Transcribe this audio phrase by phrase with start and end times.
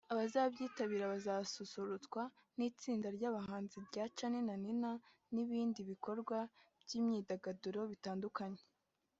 [0.13, 2.21] Abazabyitabira bazanasusurutswa
[2.57, 4.91] n’itsinda ry’abahanzi rya Charly na Nina
[5.33, 6.37] n’ibindi bikorwa
[6.83, 8.63] by’imyidagaduro bitandukanye